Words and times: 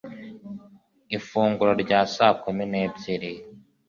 ifunguro 1.17 1.71
rya 1.83 1.99
saa 2.15 2.33
kumi 2.43 2.63
n'ebyiri 2.71 3.31